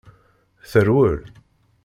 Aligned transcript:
Terwel. 0.71 1.23